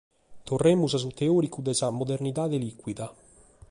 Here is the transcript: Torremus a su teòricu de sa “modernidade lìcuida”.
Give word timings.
Torremus 0.49 0.93
a 0.97 0.99
su 1.03 1.11
teòricu 1.19 1.59
de 1.65 1.73
sa 1.79 1.87
“modernidade 1.99 2.57
lìcuida”. 2.63 3.07